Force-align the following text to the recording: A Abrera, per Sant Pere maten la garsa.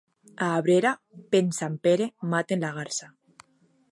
A 0.45 0.45
Abrera, 0.61 0.93
per 1.35 1.41
Sant 1.59 1.77
Pere 1.87 2.09
maten 2.33 2.65
la 2.67 2.75
garsa. 2.81 3.13